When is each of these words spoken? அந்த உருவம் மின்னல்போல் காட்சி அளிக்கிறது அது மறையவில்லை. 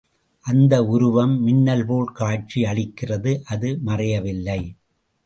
அந்த 0.45 0.85
உருவம் 0.85 1.35
மின்னல்போல் 1.47 2.09
காட்சி 2.11 2.63
அளிக்கிறது 2.63 3.39
அது 3.45 3.79
மறையவில்லை. 3.85 4.61